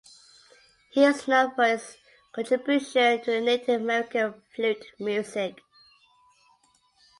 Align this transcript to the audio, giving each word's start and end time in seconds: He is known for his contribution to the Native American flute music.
He 0.89 1.03
is 1.05 1.27
known 1.27 1.53
for 1.53 1.63
his 1.65 1.97
contribution 2.33 3.21
to 3.21 3.29
the 3.33 3.39
Native 3.39 3.79
American 3.81 4.41
flute 4.55 4.83
music. 4.97 5.61